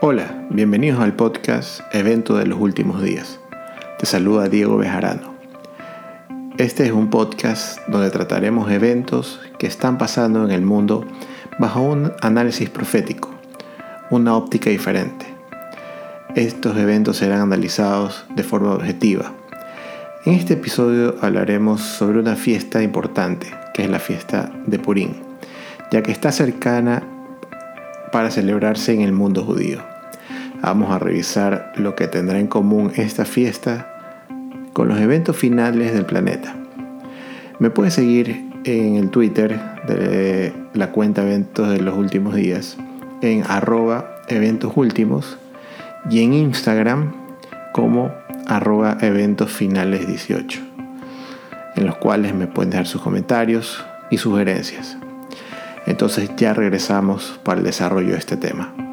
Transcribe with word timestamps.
Hola, 0.00 0.46
bienvenidos 0.48 1.00
al 1.00 1.14
podcast 1.14 1.80
Evento 1.92 2.36
de 2.36 2.46
los 2.46 2.60
Últimos 2.60 3.02
Días. 3.02 3.40
Te 3.98 4.06
saluda 4.06 4.48
Diego 4.48 4.76
Bejarano. 4.76 5.34
Este 6.56 6.86
es 6.86 6.92
un 6.92 7.10
podcast 7.10 7.80
donde 7.88 8.08
trataremos 8.10 8.70
eventos 8.70 9.40
que 9.58 9.66
están 9.66 9.98
pasando 9.98 10.44
en 10.44 10.52
el 10.52 10.62
mundo 10.62 11.04
bajo 11.58 11.82
un 11.82 12.12
análisis 12.20 12.70
profético, 12.70 13.30
una 14.08 14.36
óptica 14.36 14.70
diferente. 14.70 15.26
Estos 16.36 16.76
eventos 16.76 17.16
serán 17.16 17.40
analizados 17.40 18.24
de 18.36 18.44
forma 18.44 18.74
objetiva. 18.74 19.32
En 20.24 20.34
este 20.34 20.54
episodio 20.54 21.16
hablaremos 21.20 21.80
sobre 21.80 22.20
una 22.20 22.36
fiesta 22.36 22.84
importante, 22.84 23.48
que 23.74 23.82
es 23.82 23.90
la 23.90 23.98
fiesta 23.98 24.52
de 24.64 24.78
Purim, 24.78 25.14
ya 25.90 26.04
que 26.04 26.12
está 26.12 26.30
cercana 26.30 27.02
para 28.12 28.30
celebrarse 28.30 28.92
en 28.92 29.00
el 29.00 29.12
mundo 29.12 29.44
judío. 29.44 29.87
Vamos 30.62 30.90
a 30.90 30.98
revisar 30.98 31.72
lo 31.76 31.94
que 31.94 32.08
tendrá 32.08 32.38
en 32.38 32.46
común 32.46 32.92
esta 32.96 33.24
fiesta 33.24 34.26
con 34.72 34.88
los 34.88 35.00
eventos 35.00 35.36
finales 35.36 35.92
del 35.92 36.04
planeta. 36.04 36.54
Me 37.58 37.70
puedes 37.70 37.94
seguir 37.94 38.50
en 38.64 38.96
el 38.96 39.10
Twitter 39.10 39.58
de 39.86 40.52
la 40.74 40.90
cuenta 40.92 41.22
Eventos 41.22 41.70
de 41.70 41.80
los 41.80 41.96
Últimos 41.96 42.34
Días 42.34 42.76
en 43.22 43.42
arroba 43.48 44.16
eventos 44.28 44.72
últimos 44.76 45.38
y 46.10 46.22
en 46.22 46.34
Instagram 46.34 47.12
como 47.72 48.12
arroba 48.46 48.98
eventos 49.00 49.50
finales 49.50 50.06
18 50.06 50.68
en 51.78 51.86
los 51.86 51.96
cuales 51.96 52.34
me 52.34 52.46
pueden 52.46 52.70
dejar 52.70 52.86
sus 52.86 53.00
comentarios 53.00 53.84
y 54.10 54.18
sugerencias. 54.18 54.98
Entonces 55.86 56.30
ya 56.36 56.52
regresamos 56.52 57.40
para 57.44 57.58
el 57.58 57.64
desarrollo 57.64 58.12
de 58.12 58.18
este 58.18 58.36
tema. 58.36 58.87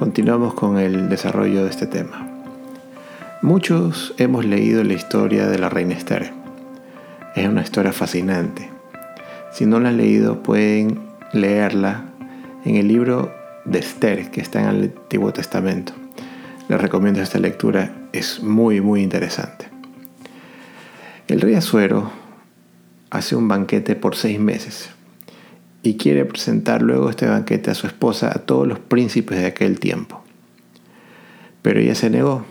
Continuamos 0.00 0.54
con 0.54 0.78
el 0.78 1.10
desarrollo 1.10 1.64
de 1.64 1.68
este 1.68 1.86
tema. 1.86 2.26
Muchos 3.42 4.14
hemos 4.16 4.46
leído 4.46 4.82
la 4.82 4.94
historia 4.94 5.46
de 5.46 5.58
la 5.58 5.68
reina 5.68 5.92
Esther. 5.94 6.32
Es 7.36 7.46
una 7.46 7.60
historia 7.60 7.92
fascinante. 7.92 8.70
Si 9.52 9.66
no 9.66 9.78
la 9.78 9.90
han 9.90 9.98
leído, 9.98 10.42
pueden 10.42 11.00
leerla 11.34 12.06
en 12.64 12.76
el 12.76 12.88
libro 12.88 13.30
de 13.66 13.80
Esther 13.80 14.30
que 14.30 14.40
está 14.40 14.62
en 14.62 14.68
el 14.68 14.84
Antiguo 14.84 15.34
Testamento. 15.34 15.92
Les 16.70 16.80
recomiendo 16.80 17.20
esta 17.20 17.38
lectura, 17.38 17.92
es 18.14 18.42
muy 18.42 18.80
muy 18.80 19.02
interesante. 19.02 19.68
El 21.28 21.42
rey 21.42 21.56
Azuero 21.56 22.10
hace 23.10 23.36
un 23.36 23.48
banquete 23.48 23.96
por 23.96 24.16
seis 24.16 24.40
meses 24.40 24.88
y 25.82 25.96
quiere 25.96 26.24
presentar 26.24 26.82
luego 26.82 27.10
este 27.10 27.26
banquete 27.26 27.70
a 27.70 27.74
su 27.74 27.86
esposa, 27.86 28.28
a 28.28 28.40
todos 28.40 28.66
los 28.66 28.78
príncipes 28.78 29.38
de 29.38 29.46
aquel 29.46 29.80
tiempo. 29.80 30.22
Pero 31.62 31.80
ella 31.80 31.94
se 31.94 32.10
negó. 32.10 32.44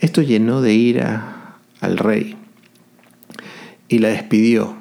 Esto 0.00 0.22
llenó 0.22 0.60
de 0.60 0.74
ira 0.74 1.56
al 1.80 1.96
rey 1.96 2.36
y 3.88 3.98
la 3.98 4.08
despidió. 4.08 4.74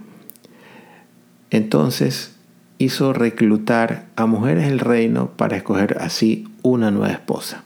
Entonces 1.49 2.35
hizo 2.77 3.13
reclutar 3.13 4.07
a 4.15 4.25
mujeres 4.25 4.67
del 4.67 4.79
reino 4.79 5.31
para 5.37 5.55
escoger 5.55 5.97
así 6.01 6.47
una 6.61 6.91
nueva 6.91 7.11
esposa. 7.11 7.63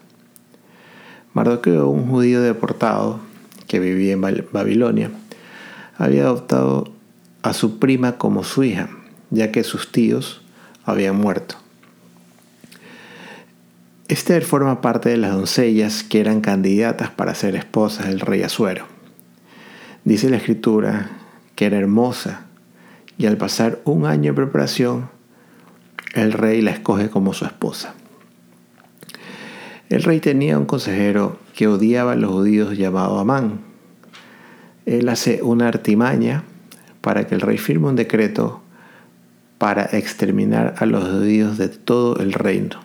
Mardoqueo, 1.34 1.88
un 1.88 2.08
judío 2.08 2.42
deportado 2.42 3.20
que 3.68 3.80
vivía 3.80 4.14
en 4.14 4.22
Babilonia, 4.52 5.12
había 5.98 6.24
adoptado 6.24 6.92
a 7.44 7.54
su 7.54 7.80
prima 7.80 8.18
como 8.18 8.44
su 8.44 8.64
hija, 8.64 8.90
ya 9.30 9.52
que 9.52 9.64
sus 9.64 9.92
tíos 9.92 10.42
habían 10.86 11.16
muerto. 11.16 11.56
Esther 14.08 14.44
forma 14.44 14.80
parte 14.80 15.10
de 15.10 15.18
las 15.18 15.34
doncellas 15.34 16.04
que 16.04 16.22
eran 16.22 16.42
candidatas 16.42 17.10
para 17.10 17.36
ser 17.36 17.56
esposas 17.56 18.08
del 18.08 18.22
rey 18.22 18.42
Azuero. 18.44 18.86
Dice 20.06 20.30
la 20.30 20.38
escritura 20.38 21.10
que 21.56 21.66
era 21.66 21.78
hermosa 21.78 22.46
y 23.18 23.26
al 23.26 23.38
pasar 23.38 23.80
un 23.84 24.06
año 24.06 24.32
de 24.32 24.36
preparación, 24.36 25.10
el 26.14 26.32
rey 26.32 26.62
la 26.62 26.72
escoge 26.72 27.10
como 27.10 27.34
su 27.34 27.46
esposa. 27.46 27.96
El 29.90 30.04
rey 30.04 30.20
tenía 30.20 30.58
un 30.58 30.66
consejero 30.66 31.40
que 31.54 31.68
odiaba 31.68 32.14
a 32.14 32.16
los 32.16 32.32
judíos 32.32 32.78
llamado 32.78 33.20
Amán, 33.20 33.68
él 34.88 35.10
hace 35.10 35.44
una 35.44 35.68
artimaña 35.68 36.46
para 37.02 37.28
que 37.28 37.36
el 37.36 37.42
rey 37.42 37.58
firme 37.58 37.90
un 37.90 37.98
decreto 37.98 38.62
para 39.58 39.84
exterminar 39.92 40.76
a 40.78 40.86
los 40.86 41.04
judíos 41.04 41.58
de 41.58 41.70
todo 41.70 42.18
el 42.18 42.34
reino. 42.34 42.80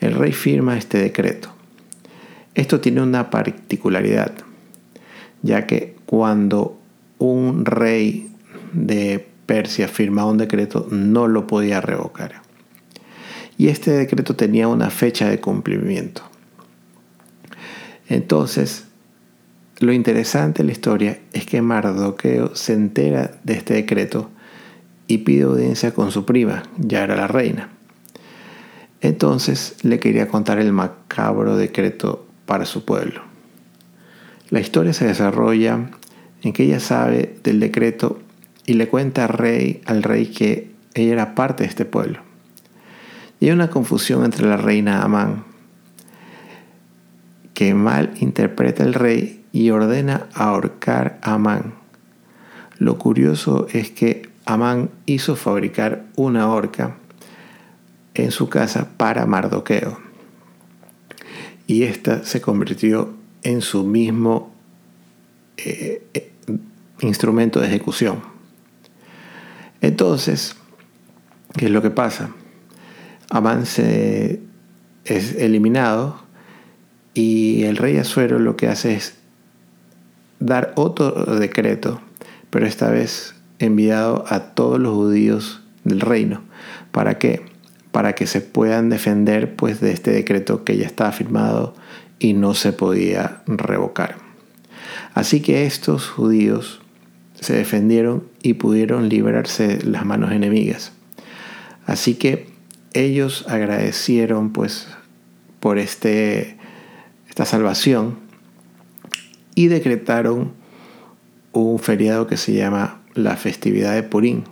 El 0.00 0.14
rey 0.14 0.32
firma 0.32 0.76
este 0.76 0.98
decreto. 0.98 1.50
Esto 2.54 2.80
tiene 2.80 3.02
una 3.02 3.30
particularidad, 3.30 4.32
ya 5.42 5.66
que 5.66 5.96
cuando 6.06 6.78
un 7.18 7.64
rey 7.64 8.30
de 8.72 9.26
Persia 9.46 9.88
firmaba 9.88 10.30
un 10.30 10.38
decreto 10.38 10.86
no 10.90 11.26
lo 11.26 11.46
podía 11.46 11.80
revocar. 11.80 12.42
Y 13.56 13.68
este 13.68 13.92
decreto 13.92 14.34
tenía 14.36 14.68
una 14.68 14.90
fecha 14.90 15.28
de 15.28 15.40
cumplimiento. 15.40 16.22
Entonces, 18.08 18.84
lo 19.78 19.92
interesante 19.92 20.62
de 20.62 20.66
la 20.66 20.72
historia 20.72 21.18
es 21.32 21.46
que 21.46 21.62
Mardoqueo 21.62 22.54
se 22.54 22.74
entera 22.74 23.32
de 23.42 23.54
este 23.54 23.74
decreto 23.74 24.30
y 25.06 25.18
pide 25.18 25.44
audiencia 25.44 25.92
con 25.92 26.10
su 26.10 26.24
prima, 26.24 26.62
ya 26.78 27.04
era 27.04 27.16
la 27.16 27.26
reina. 27.26 27.70
Entonces 29.00 29.76
le 29.82 30.00
quería 30.00 30.28
contar 30.28 30.58
el 30.58 30.72
macabro 30.72 31.56
decreto 31.56 32.26
para 32.46 32.64
su 32.64 32.84
pueblo. 32.84 33.22
La 34.50 34.60
historia 34.60 34.92
se 34.92 35.06
desarrolla 35.06 35.90
en 36.42 36.52
que 36.52 36.64
ella 36.64 36.80
sabe 36.80 37.36
del 37.42 37.60
decreto 37.60 38.20
y 38.66 38.74
le 38.74 38.88
cuenta 38.88 39.24
al 39.24 39.30
rey, 39.30 39.82
al 39.86 40.02
rey 40.02 40.26
que 40.26 40.72
ella 40.94 41.12
era 41.12 41.34
parte 41.34 41.64
de 41.64 41.68
este 41.68 41.84
pueblo. 41.84 42.20
Y 43.40 43.46
hay 43.46 43.52
una 43.52 43.68
confusión 43.68 44.24
entre 44.24 44.46
la 44.46 44.56
reina 44.56 45.02
Amán, 45.02 45.44
que 47.52 47.74
mal 47.74 48.12
interpreta 48.20 48.84
el 48.84 48.94
rey 48.94 49.44
y 49.52 49.70
ordena 49.70 50.28
ahorcar 50.34 51.18
a 51.22 51.34
Amán. 51.34 51.74
Lo 52.78 52.98
curioso 52.98 53.66
es 53.72 53.90
que 53.90 54.33
Amán 54.44 54.90
hizo 55.06 55.36
fabricar 55.36 56.04
una 56.16 56.48
horca 56.48 56.96
en 58.14 58.30
su 58.30 58.48
casa 58.48 58.88
para 58.96 59.26
Mardoqueo. 59.26 59.98
Y 61.66 61.84
ésta 61.84 62.24
se 62.24 62.40
convirtió 62.40 63.14
en 63.42 63.62
su 63.62 63.84
mismo 63.84 64.52
eh, 65.56 66.06
eh, 66.14 66.32
instrumento 67.00 67.60
de 67.60 67.68
ejecución. 67.68 68.20
Entonces, 69.80 70.56
¿qué 71.56 71.66
es 71.66 71.70
lo 71.70 71.82
que 71.82 71.90
pasa? 71.90 72.30
Amán 73.30 73.66
se 73.66 74.40
es 75.04 75.34
eliminado 75.34 76.22
y 77.12 77.64
el 77.64 77.76
rey 77.76 77.98
Azuero 77.98 78.38
lo 78.38 78.56
que 78.56 78.68
hace 78.68 78.94
es 78.94 79.14
dar 80.40 80.72
otro 80.76 81.36
decreto, 81.36 82.00
pero 82.50 82.66
esta 82.66 82.90
vez 82.90 83.34
enviado 83.58 84.24
a 84.28 84.54
todos 84.54 84.80
los 84.80 84.94
judíos 84.94 85.62
del 85.84 86.00
reino. 86.00 86.42
¿Para? 86.92 87.18
Para 87.92 88.14
que 88.14 88.26
se 88.26 88.40
puedan 88.40 88.88
defender 88.88 89.54
pues, 89.54 89.80
de 89.80 89.92
este 89.92 90.10
decreto 90.10 90.64
que 90.64 90.76
ya 90.76 90.86
estaba 90.86 91.12
firmado 91.12 91.74
y 92.18 92.32
no 92.32 92.54
se 92.54 92.72
podía 92.72 93.42
revocar. 93.46 94.16
Así 95.14 95.40
que 95.40 95.66
estos 95.66 96.08
judíos 96.08 96.80
se 97.40 97.54
defendieron 97.54 98.24
y 98.42 98.54
pudieron 98.54 99.08
librarse 99.08 99.76
de 99.76 99.84
las 99.84 100.04
manos 100.04 100.32
enemigas. 100.32 100.92
Así 101.86 102.14
que 102.14 102.46
ellos 102.94 103.44
agradecieron 103.48 104.52
pues 104.52 104.88
por 105.60 105.78
este, 105.78 106.56
esta 107.28 107.44
salvación 107.44 108.18
y 109.54 109.68
decretaron 109.68 110.52
un 111.52 111.78
feriado 111.78 112.26
que 112.26 112.36
se 112.36 112.52
llama 112.54 113.00
la 113.14 113.36
festividad 113.36 113.94
de 113.94 114.02
Purim, 114.02 114.42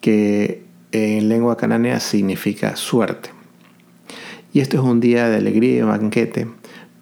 que 0.00 0.64
en 0.92 1.28
lengua 1.28 1.56
cananea 1.56 2.00
significa 2.00 2.76
suerte. 2.76 3.30
Y 4.52 4.60
esto 4.60 4.76
es 4.76 4.82
un 4.82 5.00
día 5.00 5.28
de 5.28 5.36
alegría 5.36 5.78
y 5.78 5.82
banquete 5.82 6.46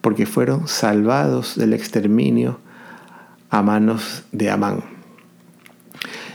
porque 0.00 0.26
fueron 0.26 0.68
salvados 0.68 1.56
del 1.56 1.74
exterminio 1.74 2.58
a 3.50 3.62
manos 3.62 4.24
de 4.32 4.50
Amán. 4.50 4.82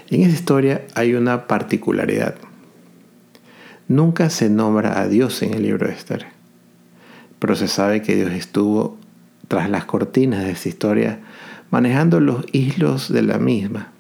En 0.09 0.21
esta 0.21 0.35
historia 0.35 0.85
hay 0.95 1.15
una 1.15 1.47
particularidad. 1.47 2.35
Nunca 3.88 4.29
se 4.29 4.50
nombra 4.50 5.00
a 5.01 5.07
Dios 5.07 5.41
en 5.41 5.53
el 5.53 5.63
libro 5.63 5.88
de 5.88 5.94
Esther, 5.94 6.27
pero 7.39 7.56
se 7.56 7.68
sabe 7.68 8.01
que 8.01 8.15
Dios 8.15 8.31
estuvo 8.31 8.97
tras 9.47 9.69
las 9.69 9.85
cortinas 9.85 10.44
de 10.44 10.51
esta 10.51 10.69
historia, 10.69 11.19
manejando 11.71 12.19
los 12.19 12.45
hilos 12.51 13.12
de 13.12 13.21
la 13.21 13.38
misma, 13.38 13.91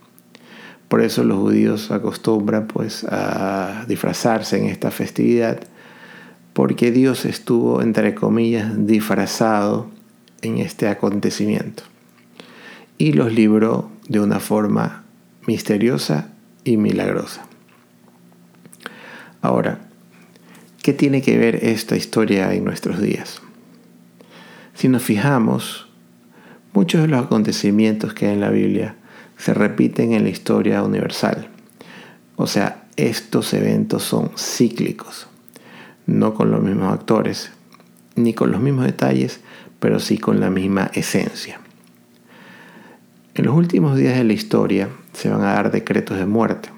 Por 0.87 1.01
eso 1.01 1.23
los 1.23 1.37
judíos 1.37 1.91
acostumbran 1.91 2.67
pues 2.67 3.03
a 3.03 3.85
disfrazarse 3.87 4.57
en 4.57 4.67
esta 4.67 4.89
festividad 4.91 5.59
porque 6.53 6.91
Dios 6.91 7.25
estuvo 7.25 7.81
entre 7.81 8.15
comillas 8.15 8.87
disfrazado 8.87 9.91
en 10.41 10.57
este 10.57 10.87
acontecimiento 10.87 11.83
y 12.97 13.13
los 13.13 13.33
libró 13.33 13.91
de 14.07 14.21
una 14.21 14.39
forma 14.39 15.03
misteriosa 15.45 16.29
y 16.63 16.77
milagrosa. 16.77 17.45
Ahora, 19.41 19.79
¿qué 20.81 20.93
tiene 20.93 21.21
que 21.21 21.37
ver 21.37 21.63
esta 21.63 21.95
historia 21.95 22.53
en 22.53 22.63
nuestros 22.63 23.01
días? 23.01 23.41
Si 24.73 24.89
nos 24.89 25.03
fijamos, 25.03 25.87
muchos 26.73 27.01
de 27.01 27.07
los 27.07 27.25
acontecimientos 27.25 28.13
que 28.13 28.27
hay 28.27 28.33
en 28.33 28.41
la 28.41 28.49
Biblia 28.49 28.95
se 29.37 29.53
repiten 29.53 30.13
en 30.13 30.23
la 30.23 30.29
historia 30.29 30.83
universal. 30.83 31.49
O 32.35 32.47
sea, 32.47 32.85
estos 32.95 33.53
eventos 33.53 34.03
son 34.03 34.31
cíclicos, 34.37 35.27
no 36.05 36.33
con 36.33 36.51
los 36.51 36.61
mismos 36.61 36.93
actores, 36.93 37.51
ni 38.15 38.33
con 38.33 38.51
los 38.51 38.61
mismos 38.61 38.85
detalles, 38.85 39.39
pero 39.79 39.99
sí 39.99 40.17
con 40.17 40.39
la 40.39 40.49
misma 40.49 40.89
esencia. 40.93 41.59
En 43.35 43.45
los 43.45 43.55
últimos 43.55 43.95
días 43.95 44.17
de 44.17 44.23
la 44.23 44.33
historia 44.33 44.89
se 45.13 45.29
van 45.29 45.41
a 45.41 45.53
dar 45.53 45.71
decretos 45.71 46.17
de 46.17 46.25
muerte. 46.25 46.69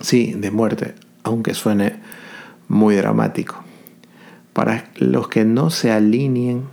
Sí, 0.00 0.34
de 0.36 0.50
muerte, 0.50 0.94
aunque 1.22 1.54
suene 1.54 2.00
muy 2.66 2.96
dramático. 2.96 3.62
Para 4.52 4.90
los 4.96 5.28
que 5.28 5.44
no 5.44 5.70
se 5.70 5.92
alineen 5.92 6.64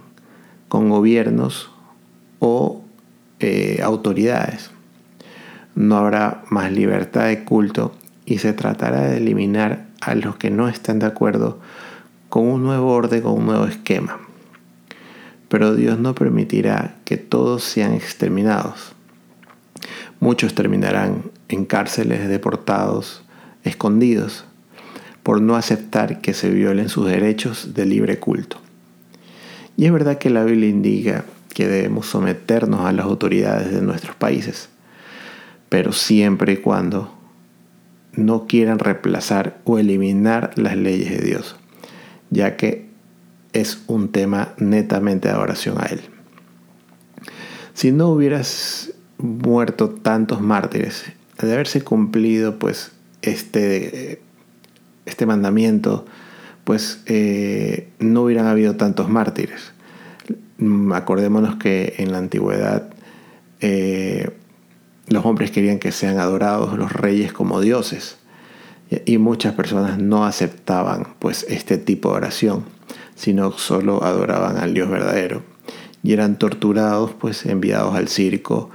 con 0.68 0.89
gobiernos 0.89 1.71
o 2.39 2.83
eh, 3.39 3.80
autoridades. 3.83 4.71
No 5.79 5.97
habrá 5.97 6.43
más 6.49 6.71
libertad 6.71 7.25
de 7.25 7.43
culto 7.43 7.95
y 8.25 8.37
se 8.37 8.53
tratará 8.53 9.01
de 9.01 9.17
eliminar 9.17 9.87
a 10.01 10.13
los 10.13 10.35
que 10.35 10.51
no 10.51 10.69
están 10.69 10.99
de 10.99 11.07
acuerdo 11.07 11.59
con 12.29 12.45
un 12.47 12.63
nuevo 12.63 12.91
orden, 12.91 13.21
con 13.21 13.33
un 13.33 13.45
nuevo 13.47 13.65
esquema 13.65 14.19
pero 15.49 15.75
Dios 15.75 15.99
no 15.99 16.15
permitirá 16.15 16.95
que 17.03 17.17
todos 17.17 17.63
sean 17.63 17.93
exterminados. 17.93 18.93
Muchos 20.19 20.53
terminarán 20.53 21.23
en 21.49 21.65
cárceles, 21.65 22.29
deportados, 22.29 23.23
escondidos, 23.63 24.45
por 25.23 25.41
no 25.41 25.55
aceptar 25.55 26.21
que 26.21 26.33
se 26.33 26.49
violen 26.49 26.87
sus 26.87 27.07
derechos 27.07 27.73
de 27.73 27.85
libre 27.85 28.19
culto. 28.19 28.57
Y 29.75 29.85
es 29.85 29.91
verdad 29.91 30.17
que 30.17 30.29
la 30.29 30.43
Biblia 30.43 30.69
indica 30.69 31.25
que 31.53 31.67
debemos 31.67 32.05
someternos 32.05 32.85
a 32.85 32.91
las 32.91 33.05
autoridades 33.05 33.71
de 33.71 33.81
nuestros 33.81 34.15
países, 34.15 34.69
pero 35.69 35.94
siempre 35.94 36.54
y 36.54 36.57
cuando 36.57 37.16
no 38.13 38.48
quieran 38.48 38.80
reemplazar 38.80 39.60
o 39.63 39.80
eliminar 39.80 40.51
las 40.56 40.75
leyes 40.75 41.12
de 41.12 41.25
Dios, 41.25 41.56
ya 42.30 42.57
que 42.57 42.89
es 43.54 43.81
un 43.88 44.12
tema 44.12 44.54
netamente 44.57 45.27
de 45.27 45.33
adoración 45.36 45.77
a 45.80 45.86
Él. 45.86 46.01
Si 47.74 47.92
no 47.92 48.10
hubieras 48.10 48.92
muerto 49.18 49.89
tantos 49.89 50.42
mártires, 50.42 51.06
de 51.39 51.54
haberse 51.54 51.81
cumplido 51.81 52.60
pues 52.60 52.92
este, 53.22 54.22
este 55.06 55.25
mandamiento, 55.25 56.06
pues 56.63 57.01
eh, 57.06 57.89
no 58.00 58.24
hubieran 58.24 58.48
habido 58.48 58.75
tantos 58.75 59.10
mártires. 59.10 59.72
Acordémonos 60.94 61.56
que 61.56 61.95
en 61.98 62.12
la 62.12 62.18
antigüedad 62.18 62.89
eh, 63.62 64.30
los 65.09 65.25
hombres 65.25 65.51
querían 65.51 65.79
que 65.79 65.91
sean 65.91 66.19
adorados 66.19 66.77
los 66.77 66.91
reyes 66.91 67.33
como 67.33 67.61
dioses 67.61 68.17
y 69.06 69.17
muchas 69.17 69.53
personas 69.53 70.00
no 70.00 70.25
aceptaban 70.25 71.15
pues 71.19 71.45
este 71.50 71.77
tipo 71.77 72.09
de 72.09 72.15
oración 72.15 72.65
sino 73.19 73.51
solo 73.51 74.01
adoraban 74.01 74.56
al 74.57 74.73
Dios 74.73 74.89
verdadero. 74.89 75.44
Y 76.03 76.13
eran 76.13 76.39
torturados, 76.39 77.11
pues 77.11 77.45
enviados 77.45 77.94
al 77.95 78.07
circo 78.07 78.69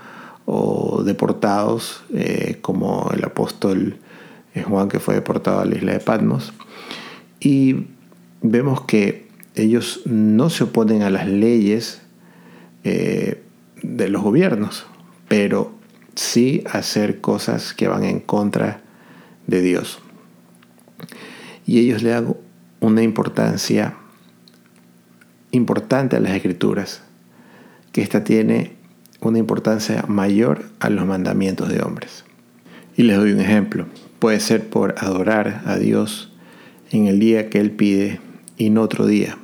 o 0.44 1.02
deportados, 1.02 2.04
eh, 2.12 2.58
como 2.60 3.10
el 3.14 3.24
apóstol 3.24 3.96
eh, 4.54 4.62
Juan 4.62 4.90
que 4.90 5.00
fue 5.00 5.14
deportado 5.14 5.60
a 5.60 5.64
la 5.64 5.76
isla 5.76 5.92
de 5.92 6.00
Patmos. 6.00 6.52
Y 7.40 7.86
vemos 8.42 8.82
que 8.82 9.28
ellos 9.54 10.02
no 10.04 10.50
se 10.50 10.64
oponen 10.64 11.00
a 11.00 11.08
las 11.08 11.26
leyes 11.26 12.02
eh, 12.84 13.42
de 13.82 14.08
los 14.10 14.22
gobiernos, 14.22 14.84
pero 15.26 15.72
sí 16.16 16.64
hacer 16.70 17.20
cosas 17.20 17.74
que 17.74 17.88
van 17.88 18.04
en 18.04 18.20
contra 18.20 18.80
de 19.46 19.60
Dios. 19.62 20.00
Y 21.66 21.78
ellos 21.78 22.02
le 22.02 22.10
dan 22.10 22.36
una 22.80 23.02
importancia 23.02 23.94
importante 25.50 26.16
a 26.16 26.20
las 26.20 26.32
escrituras, 26.32 27.02
que 27.92 28.02
ésta 28.02 28.24
tiene 28.24 28.72
una 29.20 29.38
importancia 29.38 30.04
mayor 30.08 30.64
a 30.80 30.90
los 30.90 31.06
mandamientos 31.06 31.68
de 31.68 31.80
hombres. 31.80 32.24
Y 32.96 33.04
les 33.04 33.16
doy 33.16 33.32
un 33.32 33.40
ejemplo. 33.40 33.86
Puede 34.18 34.40
ser 34.40 34.68
por 34.68 34.94
adorar 34.98 35.62
a 35.64 35.76
Dios 35.76 36.32
en 36.90 37.06
el 37.06 37.18
día 37.18 37.50
que 37.50 37.60
Él 37.60 37.70
pide 37.70 38.20
y 38.56 38.70
no 38.70 38.82
otro 38.82 39.06
día. 39.06 39.38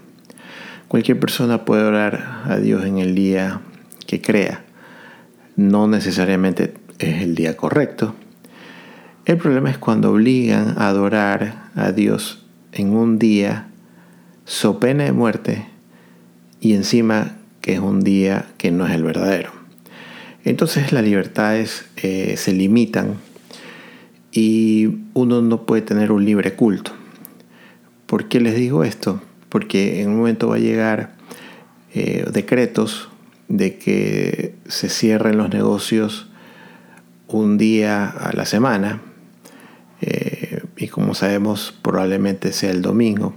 Cualquier 0.89 1.19
persona 1.21 1.65
puede 1.65 1.85
orar 1.85 2.43
a 2.45 2.57
Dios 2.57 2.85
en 2.85 2.99
el 2.99 3.15
día 3.15 3.61
que 4.07 4.21
crea. 4.21 4.65
No 5.57 5.87
necesariamente 5.87 6.75
es 6.99 7.23
el 7.23 7.35
día 7.35 7.57
correcto. 7.57 8.15
El 9.27 9.37
problema 9.37 9.71
es 9.71 9.79
cuando 9.79 10.13
obligan 10.13 10.77
a 10.79 10.89
adorar 10.89 11.71
a 11.75 11.93
Dios 11.93 12.45
en 12.73 12.95
un 12.95 13.19
día 13.19 13.69
so 14.45 14.81
pena 14.81 15.05
de 15.05 15.13
muerte 15.13 15.67
y 16.61 16.75
encima 16.75 17.37
que 17.61 17.75
es 17.75 17.81
un 17.81 18.01
día 18.01 18.47
que 18.59 18.71
no 18.71 18.87
es 18.87 18.93
el 18.93 19.05
verdadero. 19.05 19.51
Entonces 20.45 20.93
las 20.93 21.05
libertades 21.05 21.85
eh, 21.97 22.35
se 22.37 22.53
limitan 22.53 23.17
y 24.33 24.89
uno 25.15 25.43
no 25.43 25.67
puede 25.67 25.83
tener 25.83 26.13
un 26.13 26.25
libre 26.25 26.55
culto. 26.55 26.93
¿Por 28.07 28.29
qué 28.29 28.41
les 28.41 28.55
digo 28.55 28.85
esto? 28.85 29.21
Porque 29.49 30.01
en 30.01 30.11
un 30.11 30.17
momento 30.17 30.49
va 30.49 30.57
a 30.57 30.61
llegar 30.61 31.15
eh, 31.93 32.25
decretos 32.33 33.10
de 33.51 33.77
que 33.77 34.55
se 34.67 34.89
cierren 34.89 35.37
los 35.37 35.51
negocios 35.51 36.29
un 37.29 37.59
día 37.59 38.07
a 38.07 38.33
la 38.33 38.47
semana 38.47 39.03
eh, 40.01 40.63
y 40.79 40.89
como 40.89 41.15
sabemos 41.15 41.79
probablemente 41.83 42.53
sea 42.53 42.71
el 42.71 42.81
domingo 42.81 43.35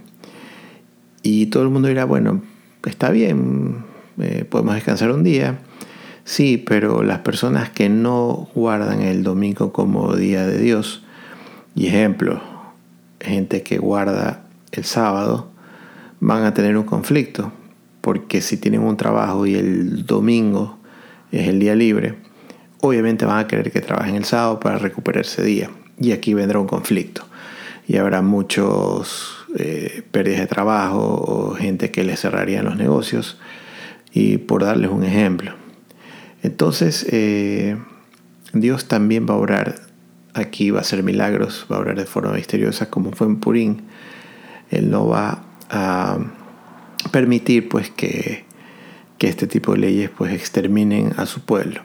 y 1.22 1.48
todo 1.48 1.64
el 1.64 1.70
mundo 1.70 1.90
dirá 1.90 2.06
bueno 2.06 2.42
está 2.90 3.10
bien, 3.10 3.86
eh, 4.20 4.46
podemos 4.50 4.76
descansar 4.76 5.12
un 5.12 5.24
día. 5.24 5.60
Sí, 6.26 6.58
pero 6.58 7.04
las 7.04 7.20
personas 7.20 7.70
que 7.70 7.90
no 7.90 8.50
guardan 8.56 9.02
el 9.02 9.24
domingo 9.24 9.74
como 9.74 10.16
día 10.16 10.46
de 10.46 10.58
Dios, 10.58 11.04
y 11.76 11.88
ejemplo, 11.88 12.42
gente 13.20 13.64
que 13.64 13.78
guarda 13.78 14.46
el 14.72 14.86
sábado, 14.86 15.50
van 16.20 16.46
a 16.46 16.54
tener 16.54 16.78
un 16.78 16.86
conflicto, 16.86 17.52
porque 18.04 18.42
si 18.42 18.58
tienen 18.58 18.82
un 18.82 18.98
trabajo 18.98 19.46
y 19.48 19.56
el 19.56 20.06
domingo 20.06 20.78
es 21.32 21.48
el 21.48 21.58
día 21.62 21.74
libre, 21.74 22.16
obviamente 22.82 23.24
van 23.24 23.40
a 23.40 23.48
querer 23.48 23.72
que 23.72 23.80
trabajen 23.80 24.16
el 24.16 24.26
sábado 24.26 24.60
para 24.60 24.78
recuperar 24.78 25.24
ese 25.24 25.42
día. 25.42 25.70
Y 25.98 26.12
aquí 26.12 26.34
vendrá 26.34 26.60
un 26.60 26.68
conflicto. 26.68 27.26
Y 27.88 27.96
habrá 27.96 28.22
muchos 28.22 29.38
eh, 29.58 30.04
pérdidas 30.12 30.42
de 30.42 30.48
trabajo 30.48 31.00
o 31.00 31.56
gente 31.56 31.92
que 31.92 32.04
le 32.04 32.18
cerrarían 32.18 32.66
los 32.66 32.76
negocios. 32.76 33.40
Y 34.12 34.38
por 34.38 34.66
darles 34.66 34.92
un 34.92 35.06
ejemplo. 35.06 35.54
Entonces, 36.42 37.08
eh, 37.10 37.78
Dios 38.52 38.90
también 38.90 39.26
va 39.30 39.36
a 39.36 39.38
orar 39.38 39.76
aquí, 40.34 40.72
va 40.72 40.80
a 40.80 40.82
hacer 40.82 41.04
milagros, 41.04 41.68
va 41.72 41.78
a 41.78 41.80
orar 41.80 41.96
de 41.96 42.06
forma 42.06 42.34
misteriosa, 42.34 42.90
como 42.90 43.14
fue 43.14 43.28
en 43.28 43.38
Purín. 43.38 43.84
Él 44.72 44.92
no 44.92 45.08
va 45.08 45.42
a 45.70 46.18
permitir 47.12 47.70
pues 47.70 47.90
que, 47.90 48.46
que 49.18 49.28
este 49.28 49.48
tipo 49.48 49.74
de 49.74 49.80
leyes 49.80 50.10
pues 50.10 50.34
exterminen 50.34 51.14
a 51.18 51.26
su 51.26 51.42
pueblo. 51.42 51.82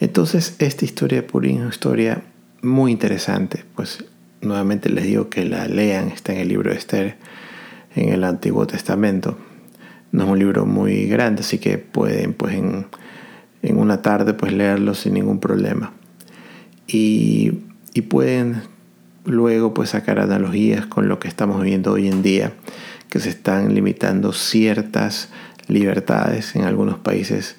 Entonces, 0.00 0.56
esta 0.58 0.84
historia 0.84 1.20
de 1.20 1.28
Purín 1.28 1.56
es 1.56 1.60
una 1.60 1.70
historia 1.70 2.22
muy 2.60 2.90
interesante, 2.92 3.64
pues 3.76 4.04
nuevamente 4.40 4.88
les 4.88 5.04
digo 5.04 5.28
que 5.28 5.44
la 5.44 5.68
lean, 5.68 6.08
está 6.08 6.32
en 6.32 6.40
el 6.40 6.48
libro 6.48 6.70
de 6.70 6.76
Esther, 6.76 7.16
en 7.94 8.08
el 8.08 8.24
Antiguo 8.24 8.66
Testamento. 8.66 9.38
No 10.10 10.24
es 10.24 10.30
un 10.30 10.38
libro 10.38 10.66
muy 10.66 11.06
grande, 11.06 11.42
así 11.42 11.58
que 11.58 11.78
pueden 11.78 12.34
pues 12.34 12.54
en, 12.54 12.86
una 13.76 14.02
tarde 14.02 14.34
pues 14.34 14.52
leerlo 14.52 14.94
sin 14.94 15.14
ningún 15.14 15.38
problema. 15.38 15.92
Y, 16.88 17.60
y 17.94 18.02
pueden 18.02 18.62
luego 19.24 19.72
pues 19.72 19.90
sacar 19.90 20.18
analogías 20.18 20.86
con 20.86 21.08
lo 21.08 21.18
que 21.18 21.28
estamos 21.28 21.62
viendo 21.62 21.92
hoy 21.92 22.08
en 22.08 22.22
día, 22.22 22.52
que 23.12 23.20
se 23.20 23.28
están 23.28 23.74
limitando 23.74 24.32
ciertas 24.32 25.28
libertades 25.68 26.56
en 26.56 26.62
algunos 26.62 26.96
países 26.96 27.56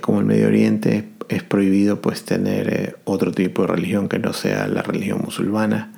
como 0.00 0.18
el 0.18 0.26
Medio 0.26 0.48
Oriente 0.48 1.08
es 1.28 1.44
prohibido 1.44 2.00
pues 2.00 2.24
tener 2.24 2.72
eh, 2.74 2.94
otro 3.04 3.30
tipo 3.30 3.62
de 3.62 3.68
religión 3.68 4.08
que 4.08 4.18
no 4.18 4.32
sea 4.32 4.66
la 4.66 4.82
religión 4.82 5.20
musulmana 5.24 5.92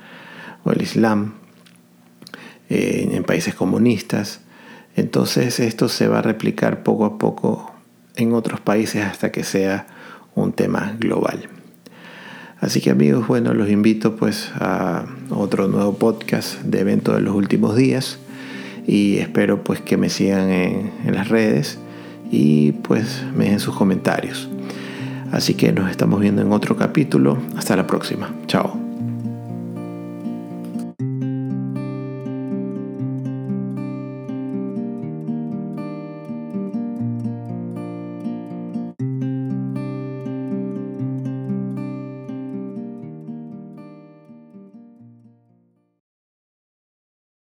o 0.64 0.72
el 0.72 0.82
Islam 0.82 1.32
eh, 2.68 3.08
en 3.10 3.24
países 3.24 3.54
comunistas. 3.54 4.40
Entonces 4.96 5.60
esto 5.60 5.88
se 5.88 6.06
va 6.06 6.18
a 6.18 6.22
replicar 6.22 6.82
poco 6.82 7.06
a 7.06 7.16
poco 7.16 7.72
en 8.16 8.34
otros 8.34 8.60
países 8.60 9.02
hasta 9.02 9.32
que 9.32 9.44
sea 9.44 9.86
un 10.34 10.52
tema 10.52 10.94
global. 10.98 11.48
Así 12.60 12.82
que 12.82 12.90
amigos, 12.90 13.26
bueno, 13.28 13.54
los 13.54 13.70
invito 13.70 14.14
pues 14.16 14.50
a 14.56 15.06
otro 15.30 15.68
nuevo 15.68 15.94
podcast 15.96 16.60
de 16.64 16.80
evento 16.80 17.14
de 17.14 17.22
los 17.22 17.34
últimos 17.34 17.74
días 17.74 18.18
y 18.88 19.18
espero 19.18 19.62
pues 19.62 19.82
que 19.82 19.98
me 19.98 20.08
sigan 20.08 20.50
en, 20.50 20.90
las 21.04 21.28
redes 21.28 21.78
y 22.32 22.72
pues 22.72 23.22
me 23.36 23.44
dejen 23.44 23.60
sus 23.60 23.76
comentarios. 23.76 24.48
Así 25.30 25.52
que 25.54 25.72
nos 25.72 25.90
estamos 25.90 26.20
viendo 26.20 26.40
en 26.40 26.50
otro 26.52 26.74
capítulo. 26.76 27.36
Hasta 27.54 27.76
la 27.76 27.86
próxima. 27.86 28.34
Chao. 28.46 28.87